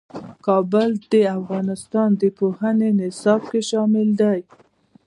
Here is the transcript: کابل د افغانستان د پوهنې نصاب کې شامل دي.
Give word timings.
کابل 0.45 0.89
د 1.11 1.13
افغانستان 1.37 2.09
د 2.21 2.23
پوهنې 2.37 2.89
نصاب 2.99 3.41
کې 3.51 3.61
شامل 3.69 4.07
دي. 4.21 4.39